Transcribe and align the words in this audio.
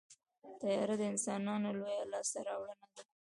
طیاره 0.59 0.95
د 0.99 1.03
انسانانو 1.11 1.69
لویه 1.79 2.03
لاسته 2.11 2.39
راوړنه 2.47 2.87
ده. 2.93 3.01